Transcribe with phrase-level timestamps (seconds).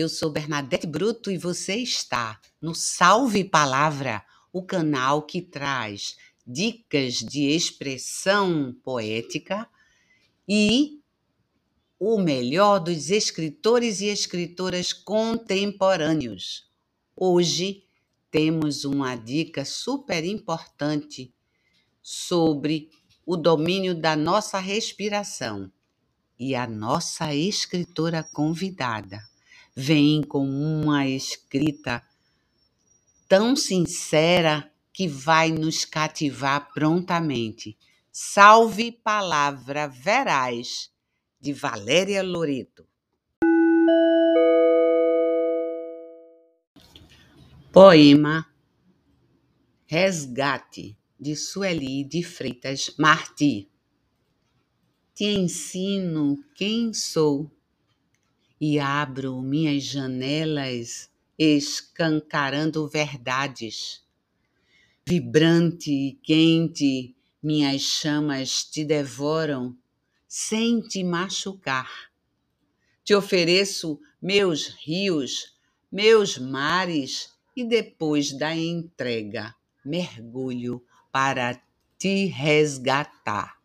[0.00, 6.16] Eu sou Bernadette Bruto e você está no Salve Palavra, o canal que traz
[6.46, 9.68] dicas de expressão poética
[10.48, 11.02] e
[11.98, 16.66] o melhor dos escritores e escritoras contemporâneos.
[17.14, 17.84] Hoje
[18.30, 21.30] temos uma dica super importante
[22.00, 22.88] sobre
[23.26, 25.70] o domínio da nossa respiração.
[26.38, 29.29] E a nossa escritora convidada
[29.80, 32.02] vem com uma escrita
[33.26, 37.78] tão sincera que vai nos cativar prontamente.
[38.12, 40.90] Salve Palavra Veraz,
[41.40, 42.86] de Valéria Loreto.
[47.72, 48.46] Poema
[49.86, 53.70] Resgate, de Sueli de Freitas Marti.
[55.14, 57.50] Te ensino quem sou
[58.60, 64.04] e abro minhas janelas escancarando verdades.
[65.06, 69.74] Vibrante e quente, minhas chamas te devoram
[70.28, 72.10] sem te machucar.
[73.02, 75.56] Te ofereço meus rios,
[75.90, 81.60] meus mares e depois da entrega mergulho para
[81.98, 83.59] te resgatar.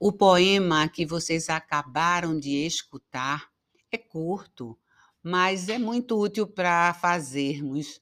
[0.00, 3.50] O poema que vocês acabaram de escutar
[3.90, 4.78] é curto,
[5.20, 8.00] mas é muito útil para fazermos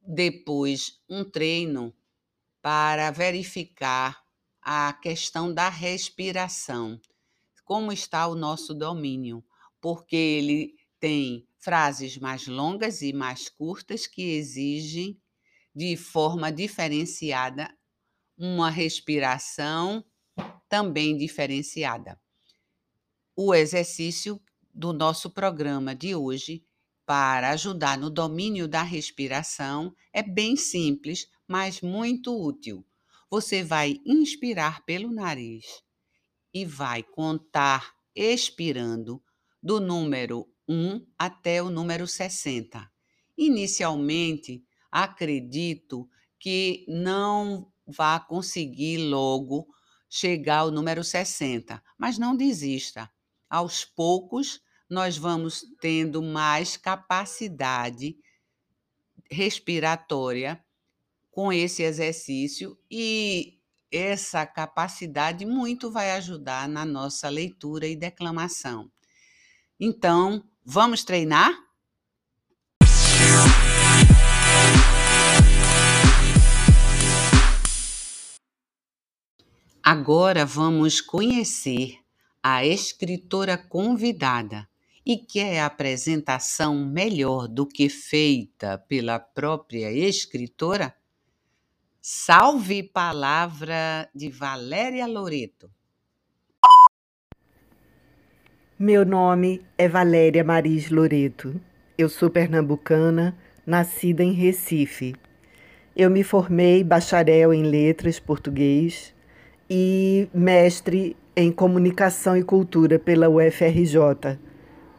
[0.00, 1.94] depois um treino
[2.62, 4.24] para verificar
[4.62, 6.98] a questão da respiração,
[7.66, 9.44] como está o nosso domínio,
[9.78, 15.20] porque ele tem frases mais longas e mais curtas que exigem
[15.74, 17.76] de forma diferenciada
[18.38, 20.02] uma respiração
[20.68, 22.20] também diferenciada.
[23.34, 24.40] O exercício
[24.72, 26.64] do nosso programa de hoje
[27.04, 32.84] para ajudar no domínio da respiração é bem simples, mas muito útil.
[33.30, 35.82] Você vai inspirar pelo nariz
[36.52, 39.22] e vai contar expirando
[39.62, 42.90] do número 1 até o número 60.
[43.36, 49.68] Inicialmente, acredito que não vá conseguir logo
[50.16, 51.82] chegar ao número 60.
[51.98, 53.10] Mas não desista.
[53.48, 58.16] Aos poucos, nós vamos tendo mais capacidade
[59.30, 60.64] respiratória
[61.30, 63.58] com esse exercício e
[63.92, 68.90] essa capacidade muito vai ajudar na nossa leitura e declamação.
[69.78, 71.52] Então, vamos treinar?
[79.88, 82.00] Agora vamos conhecer
[82.42, 84.68] a escritora convidada.
[85.06, 90.92] E quer apresentação melhor do que feita pela própria escritora?
[92.02, 95.70] Salve Palavra de Valéria Loreto.
[98.76, 101.60] Meu nome é Valéria Maris Loreto.
[101.96, 105.14] Eu sou pernambucana, nascida em Recife.
[105.94, 109.14] Eu me formei bacharel em letras português
[109.68, 114.38] e mestre em comunicação e cultura pela UFRJ.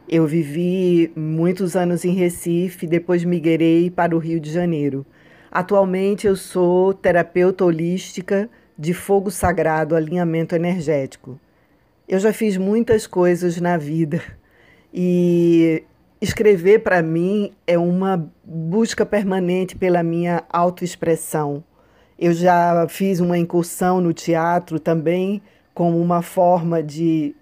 [0.08, 5.04] Eu vivi muitos anos em Recife, depois migrei para o Rio de Janeiro.
[5.50, 11.38] Atualmente eu sou terapeuta holística de fogo sagrado, alinhamento energético.
[12.06, 14.22] Eu já fiz muitas coisas na vida
[14.92, 15.82] e
[16.20, 21.62] escrever para mim é uma busca permanente pela minha autoexpressão.
[22.18, 25.40] Eu já fiz uma incursão no teatro também,
[25.72, 27.34] como uma forma de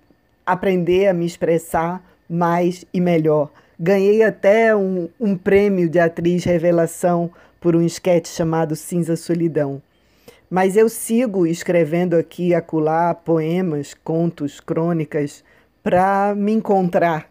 [0.44, 3.50] aprender a me expressar mais e melhor.
[3.80, 7.30] Ganhei até um, um prêmio de atriz revelação
[7.60, 9.80] por um esquete chamado Cinza Solidão.
[10.48, 15.42] Mas eu sigo escrevendo aqui acolá poemas, contos, crônicas,
[15.82, 17.30] para me encontrar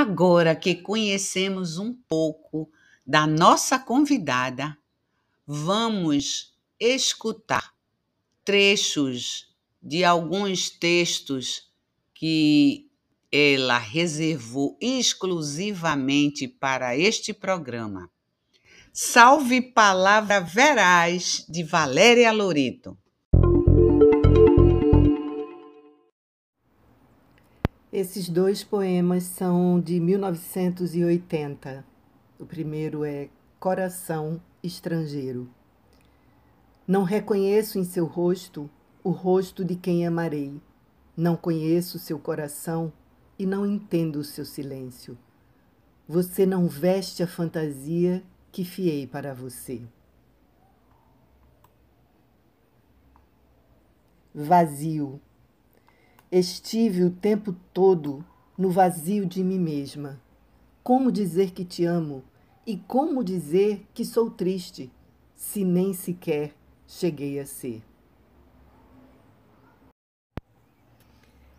[0.00, 2.70] Agora que conhecemos um pouco
[3.06, 4.74] da nossa convidada,
[5.46, 7.74] vamos escutar
[8.42, 11.70] trechos de alguns textos
[12.14, 12.88] que
[13.30, 18.10] ela reservou exclusivamente para este programa.
[18.94, 22.96] Salve Palavra Veraz de Valéria Loreto.
[27.92, 31.84] Esses dois poemas são de 1980.
[32.38, 33.28] O primeiro é
[33.58, 35.50] Coração Estrangeiro.
[36.86, 38.70] Não reconheço em seu rosto
[39.02, 40.54] o rosto de quem amarei.
[41.16, 42.92] Não conheço seu coração
[43.36, 45.18] e não entendo o seu silêncio.
[46.06, 48.22] Você não veste a fantasia
[48.52, 49.82] que fiei para você.
[54.32, 55.20] Vazio.
[56.32, 58.24] Estive o tempo todo
[58.56, 60.22] no vazio de mim mesma.
[60.80, 62.22] Como dizer que te amo
[62.64, 64.92] e como dizer que sou triste,
[65.34, 66.54] se nem sequer
[66.86, 67.82] cheguei a ser?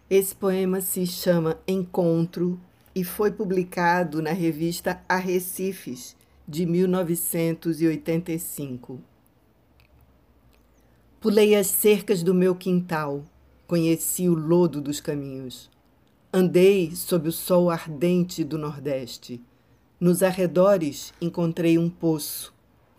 [0.09, 2.57] Esse poema se chama Encontro
[2.95, 6.15] e foi publicado na revista Arrecifes,
[6.47, 9.01] de 1985.
[11.19, 13.25] Pulei as cercas do meu quintal,
[13.71, 15.71] conheci o lodo dos caminhos.
[16.33, 19.41] Andei sob o sol ardente do Nordeste.
[19.97, 22.53] Nos arredores encontrei um poço.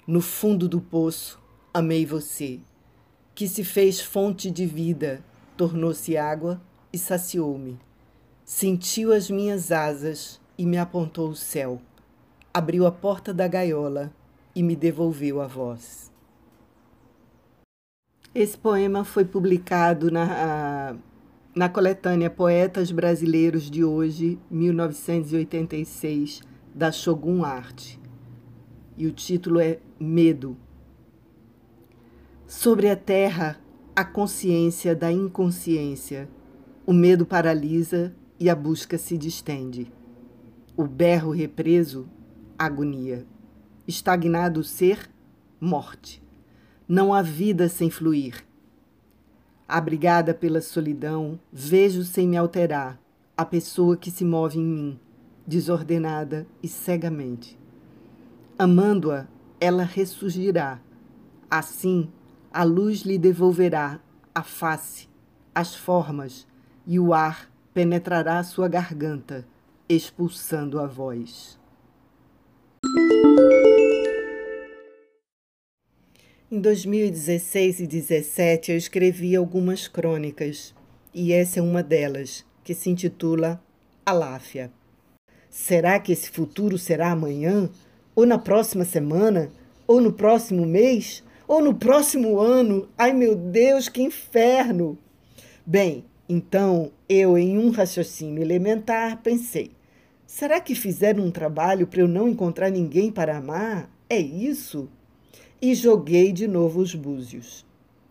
[0.06, 1.38] No fundo do poço,
[1.74, 2.58] amei você,
[3.34, 5.22] que se fez fonte de vida,
[5.58, 6.58] tornou-se água
[6.90, 7.78] e saciou-me.
[8.42, 11.82] Sentiu as minhas asas e me apontou o céu.
[12.54, 14.10] Abriu a porta da gaiola
[14.54, 16.11] e me devolveu a voz.
[18.34, 20.96] Esse poema foi publicado na,
[21.54, 26.40] na coletânea Poetas Brasileiros de Hoje, 1986,
[26.74, 27.96] da Shogun Art.
[28.96, 30.56] E o título é Medo.
[32.46, 33.60] Sobre a terra,
[33.94, 36.28] a consciência da inconsciência
[36.84, 39.92] o medo paralisa e a busca se distende.
[40.76, 42.08] O berro represo,
[42.58, 43.26] agonia.
[43.86, 45.10] Estagnado o ser,
[45.60, 46.21] morte.
[46.94, 48.44] Não há vida sem fluir.
[49.66, 53.00] Abrigada pela solidão, vejo sem me alterar
[53.34, 55.00] a pessoa que se move em mim,
[55.46, 57.58] desordenada e cegamente.
[58.58, 59.26] Amando-a,
[59.58, 60.82] ela ressurgirá.
[61.50, 62.12] Assim,
[62.52, 63.98] a luz lhe devolverá
[64.34, 65.08] a face,
[65.54, 66.46] as formas,
[66.86, 69.46] e o ar penetrará sua garganta,
[69.88, 71.58] expulsando a voz.
[76.52, 80.74] Em 2016 e 2017 eu escrevi algumas crônicas
[81.14, 83.58] e essa é uma delas, que se intitula
[84.04, 84.70] Aláfia.
[85.48, 87.70] Será que esse futuro será amanhã?
[88.14, 89.50] Ou na próxima semana?
[89.86, 91.24] Ou no próximo mês?
[91.48, 92.86] Ou no próximo ano?
[92.98, 94.98] Ai meu Deus, que inferno!
[95.64, 99.70] Bem, então, eu, em um raciocínio elementar, pensei:
[100.26, 103.90] será que fizeram um trabalho para eu não encontrar ninguém para amar?
[104.06, 104.90] É isso?
[105.64, 107.64] E joguei de novo os búzios.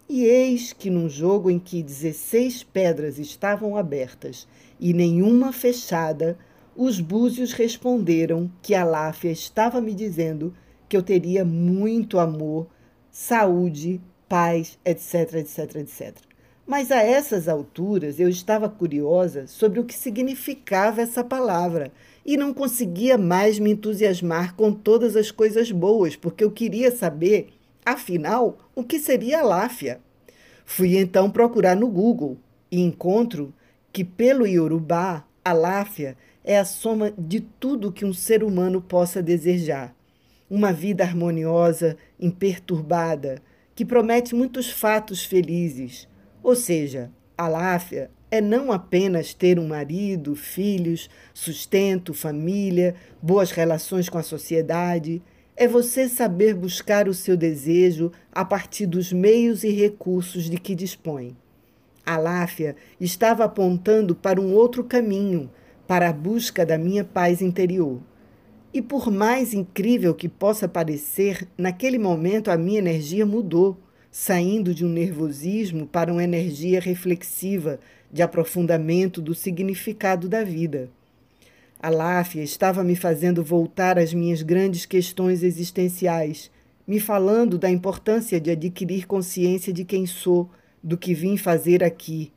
[0.08, 4.48] E eis que, num jogo em que 16 pedras estavam abertas
[4.80, 6.38] e nenhuma fechada,
[6.74, 10.54] os búzios responderam que a Láfia estava me dizendo
[10.88, 12.68] que eu teria muito amor,
[13.12, 14.00] saúde,
[14.30, 16.16] paz, etc, etc, etc.
[16.66, 21.92] Mas a essas alturas eu estava curiosa sobre o que significava essa palavra
[22.26, 27.50] e não conseguia mais me entusiasmar com todas as coisas boas, porque eu queria saber,
[27.86, 30.00] afinal, o que seria láfia.
[30.66, 32.38] Fui então procurar no Google
[32.72, 33.54] e encontro
[33.92, 39.22] que, pelo Yorubá, a láfia é a soma de tudo que um ser humano possa
[39.22, 39.96] desejar.
[40.50, 43.42] Uma vida harmoniosa, imperturbada,
[43.74, 46.08] que promete muitos fatos felizes
[46.44, 54.08] ou seja, a láfia é não apenas ter um marido, filhos, sustento, família, boas relações
[54.08, 55.22] com a sociedade,
[55.58, 60.74] é você saber buscar o seu desejo a partir dos meios e recursos de que
[60.74, 61.36] dispõe.
[62.06, 65.52] A Láfia estava apontando para um outro caminho,
[65.86, 68.00] para a busca da minha paz interior.
[68.74, 73.78] E por mais incrível que possa parecer, naquele momento a minha energia mudou
[74.12, 77.80] saindo de um nervosismo para uma energia reflexiva
[78.12, 80.90] de aprofundamento do significado da vida.
[81.80, 86.52] A Láfia estava me fazendo voltar às minhas grandes questões existenciais,
[86.86, 90.50] me falando da importância de adquirir consciência de quem sou,
[90.84, 92.34] do que vim fazer aqui.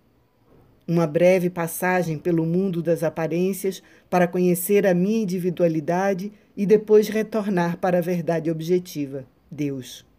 [0.86, 7.78] Uma breve passagem pelo mundo das aparências para conhecer a minha individualidade e depois retornar
[7.78, 10.13] para a verdade objetiva, Deus.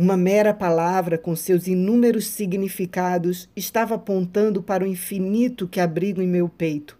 [0.00, 6.28] Uma mera palavra com seus inúmeros significados estava apontando para o infinito que abrigo em
[6.28, 6.96] meu peito,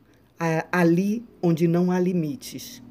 [0.72, 2.82] ali onde não há limites.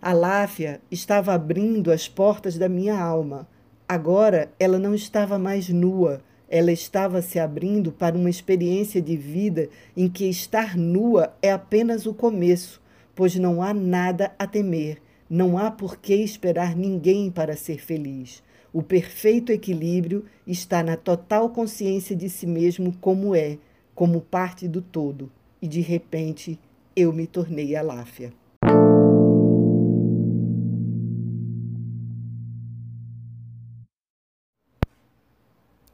[0.00, 3.46] A Láfia estava abrindo as portas da minha alma.
[3.86, 9.68] Agora ela não estava mais nua, ela estava se abrindo para uma experiência de vida
[9.94, 12.80] em que estar nua é apenas o começo,
[13.14, 18.42] pois não há nada a temer, não há por que esperar ninguém para ser feliz
[18.72, 23.58] O perfeito equilíbrio está na total consciência de si mesmo como é,
[23.94, 26.58] como parte do todo, e de repente
[26.94, 28.32] eu me tornei a Láfia.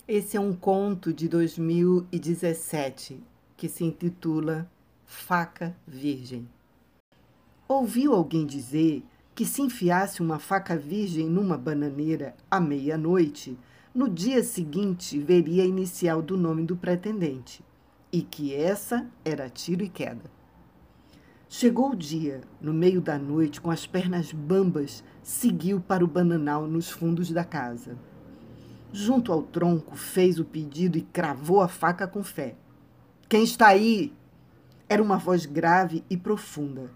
[0.06, 3.22] Esse é um conto de 2017
[3.56, 4.70] que se intitula
[5.06, 6.48] Faca Virgem.
[7.66, 9.02] Ouviu alguém dizer
[9.34, 13.58] que se enfiasse uma faca virgem numa bananeira à meia-noite,
[13.92, 17.64] no dia seguinte veria a inicial do nome do pretendente,
[18.12, 20.30] e que essa era tiro e queda.
[21.48, 26.66] Chegou o dia, no meio da noite, com as pernas bambas, seguiu para o bananal
[26.66, 27.98] nos fundos da casa.
[28.92, 32.54] Junto ao tronco, fez o pedido e cravou a faca com fé.
[33.28, 34.12] Quem está aí?
[34.88, 36.90] Era uma voz grave e profunda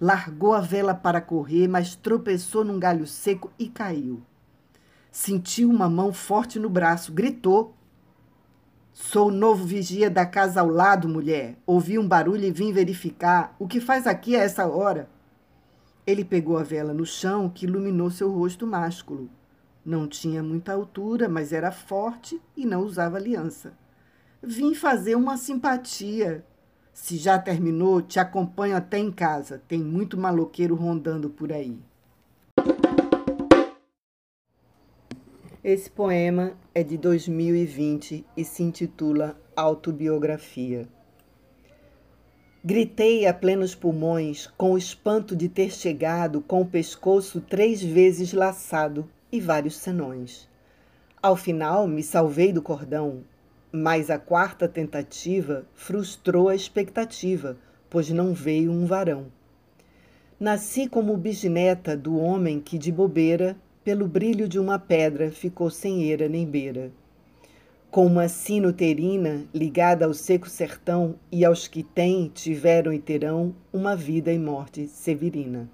[0.00, 4.22] largou a vela para correr, mas tropeçou num galho seco e caiu.
[5.10, 7.74] Sentiu uma mão forte no braço, gritou.
[8.92, 11.56] Sou o novo vigia da casa ao lado, mulher.
[11.66, 13.54] Ouvi um barulho e vim verificar.
[13.58, 15.08] O que faz aqui a essa hora?
[16.06, 19.30] Ele pegou a vela no chão que iluminou seu rosto másculo.
[19.84, 23.72] Não tinha muita altura, mas era forte e não usava aliança.
[24.42, 26.44] Vim fazer uma simpatia,
[26.94, 29.60] se já terminou, te acompanho até em casa.
[29.66, 31.76] Tem muito maloqueiro rondando por aí.
[35.62, 40.86] Esse poema é de 2020 e se intitula Autobiografia.
[42.62, 48.32] Gritei a plenos pulmões com o espanto de ter chegado com o pescoço três vezes
[48.32, 50.48] laçado e vários senões.
[51.20, 53.24] Ao final, me salvei do cordão,
[53.76, 57.56] mas a quarta tentativa frustrou a expectativa,
[57.90, 59.26] pois não veio um varão.
[60.38, 66.04] Nasci como bisneta do homem que, de bobeira, pelo brilho de uma pedra, ficou sem
[66.04, 66.92] eira nem beira.
[67.90, 73.96] Com uma sinoterina ligada ao seco sertão e aos que têm, tiveram e terão uma
[73.96, 75.68] vida e morte severina.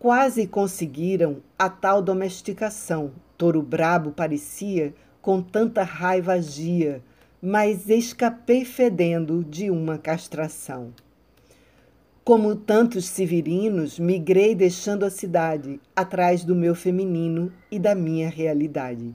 [0.00, 3.12] Quase conseguiram a tal domesticação.
[3.38, 7.00] Touro brabo parecia com tanta raiva agia,
[7.40, 10.92] mas escapei fedendo de uma castração.
[12.24, 19.14] Como tantos severinos, migrei deixando a cidade, atrás do meu feminino e da minha realidade.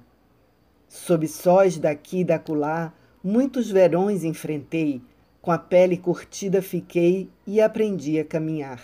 [0.88, 5.02] Sob sóis daqui e daculá, muitos verões enfrentei,
[5.42, 8.82] com a pele curtida fiquei e aprendi a caminhar.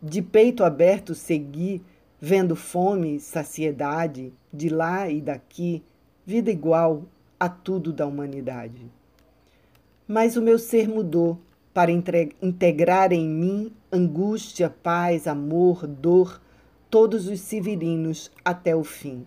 [0.00, 1.82] De peito aberto segui,
[2.20, 5.82] vendo fome, saciedade, de lá e daqui,
[6.26, 7.04] vida igual
[7.38, 8.90] a tudo da humanidade.
[10.06, 11.38] Mas o meu ser mudou
[11.72, 16.40] para integrar em mim angústia, paz, amor, dor,
[16.88, 19.26] todos os severinos até o fim.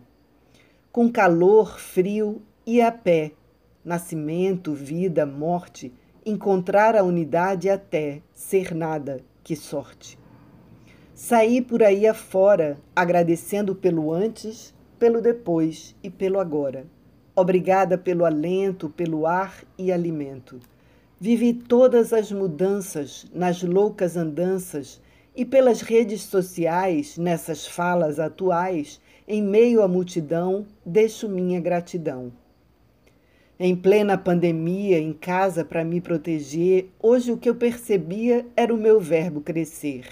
[0.91, 3.33] Com calor, frio e a pé,
[3.83, 5.93] nascimento, vida, morte,
[6.25, 10.17] encontrar a unidade até ser nada, que sorte.
[11.13, 16.85] Saí por aí afora, agradecendo pelo antes pelo depois e pelo agora.
[17.35, 20.59] Obrigada pelo alento, pelo ar e alimento.
[21.19, 25.01] Vivi todas as mudanças nas loucas andanças
[25.35, 32.31] e pelas redes sociais, nessas falas atuais, em meio à multidão, deixo minha gratidão.
[33.59, 38.77] Em plena pandemia, em casa para me proteger, hoje o que eu percebia era o
[38.77, 40.07] meu verbo crescer.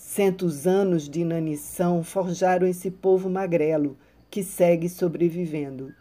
[0.00, 3.98] Centos anos de inanição forjaram esse povo magrelo
[4.30, 5.92] que segue sobrevivendo.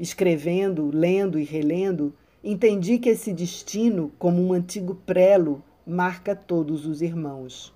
[0.00, 7.02] Escrevendo, lendo e relendo, entendi que esse destino, como um antigo prelo, marca todos os
[7.02, 7.74] irmãos.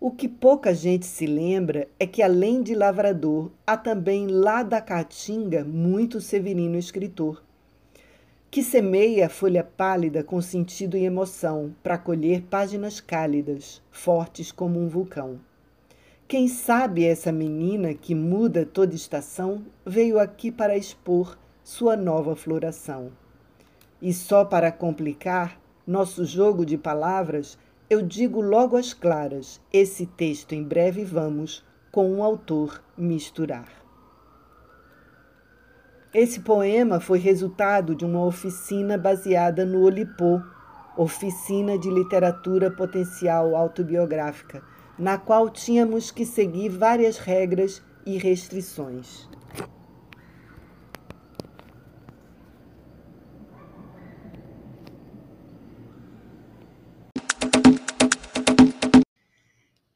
[0.00, 4.80] O que pouca gente se lembra é que, além de lavrador, há também lá da
[4.80, 7.43] Caatinga muito severino escritor
[8.54, 14.78] que semeia a folha pálida com sentido e emoção para colher páginas cálidas, fortes como
[14.78, 15.40] um vulcão.
[16.28, 23.10] Quem sabe essa menina que muda toda estação veio aqui para expor sua nova floração.
[24.00, 27.58] E só para complicar nosso jogo de palavras,
[27.90, 33.83] eu digo logo às claras: esse texto em breve vamos, com um autor, misturar.
[36.14, 40.40] Esse poema foi resultado de uma oficina baseada no Olipô,
[40.96, 44.62] Oficina de Literatura Potencial Autobiográfica,
[44.96, 49.28] na qual tínhamos que seguir várias regras e restrições.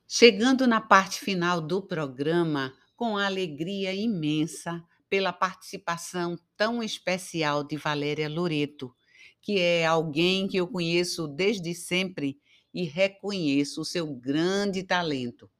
[0.08, 8.28] Chegando na parte final do programa, com alegria imensa pela participação tão especial de Valéria
[8.28, 8.94] Loreto,
[9.40, 12.38] que é alguém que eu conheço desde sempre
[12.72, 15.50] e reconheço o seu grande talento.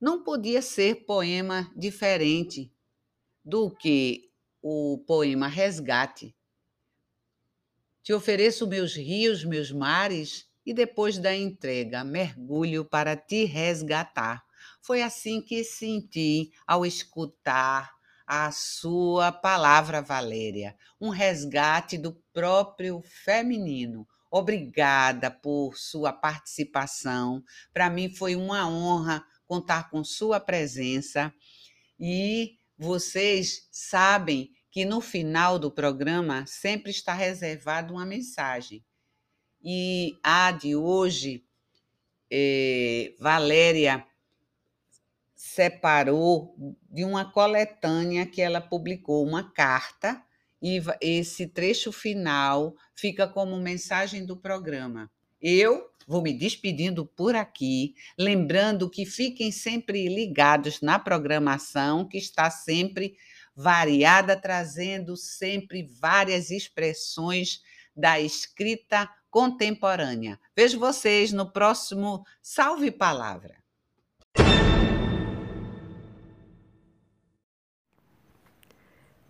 [0.00, 2.72] Não podia ser poema diferente
[3.44, 4.30] do que
[4.62, 6.34] o poema Resgate.
[8.02, 14.44] Te ofereço meus rios, meus mares, e depois da entrega, mergulho para te resgatar.
[14.82, 17.95] Foi assim que senti ao escutar
[18.26, 24.06] a sua palavra, Valéria, um resgate do próprio feminino.
[24.30, 27.42] Obrigada por sua participação.
[27.72, 31.32] Para mim foi uma honra contar com sua presença
[31.98, 38.84] e vocês sabem que no final do programa sempre está reservada uma mensagem.
[39.62, 41.44] E a de hoje,
[42.30, 44.04] é, Valéria
[45.36, 46.56] separou
[46.90, 50.20] de uma coletânea que ela publicou, uma carta,
[50.62, 55.10] e esse trecho final fica como mensagem do programa.
[55.40, 62.50] Eu vou me despedindo por aqui, lembrando que fiquem sempre ligados na programação, que está
[62.50, 63.14] sempre
[63.54, 67.60] variada, trazendo sempre várias expressões
[67.94, 70.40] da escrita contemporânea.
[70.56, 73.65] Vejo vocês no próximo Salve Palavra.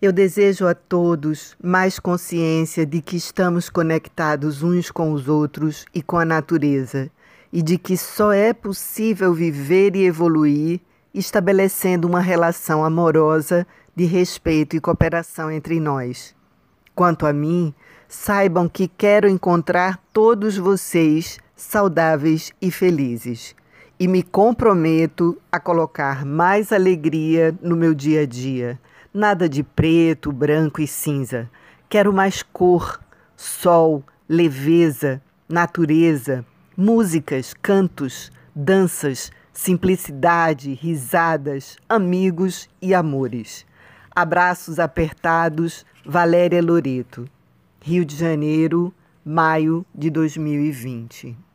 [0.06, 6.00] Eu desejo a todos mais consciência de que estamos conectados uns com os outros e
[6.00, 7.10] com a natureza,
[7.52, 10.80] e de que só é possível viver e evoluir
[11.12, 16.36] estabelecendo uma relação amorosa de respeito e cooperação entre nós.
[16.94, 17.74] Quanto a mim,
[18.08, 23.56] saibam que quero encontrar todos vocês saudáveis e felizes.
[23.98, 28.78] E me comprometo a colocar mais alegria no meu dia a dia.
[29.16, 31.50] Nada de preto, branco e cinza.
[31.88, 33.00] Quero mais cor,
[33.34, 36.44] sol, leveza, natureza,
[36.76, 43.64] músicas, cantos, danças, simplicidade, risadas, amigos e amores.
[44.14, 47.26] Abraços apertados, Valéria Loreto.
[47.80, 48.92] Rio de Janeiro,
[49.24, 51.45] maio de 2020.